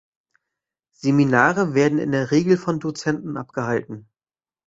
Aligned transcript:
Seminare 0.95 1.75
werden 1.75 1.99
in 1.99 2.11
der 2.11 2.31
Regel 2.31 2.57
von 2.57 2.79
Dozenten 2.79 3.37
abgehalten. 3.37 4.09